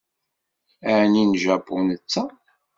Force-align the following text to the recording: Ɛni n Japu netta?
Ɛni 0.99 1.23
n 1.29 1.31
Japu 1.41 1.77
netta? 1.87 2.23